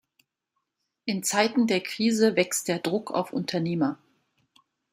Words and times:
In 1.05 1.21
Zeiten 1.21 1.67
der 1.67 1.79
Krise 1.79 2.35
wächst 2.35 2.67
der 2.69 2.79
Druck 2.79 3.11
auf 3.11 3.33
Unternehmer. 3.33 3.99